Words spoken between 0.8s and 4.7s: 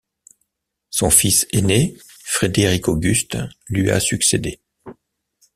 Son fils aîné, Frédéric-Auguste lui a succédé.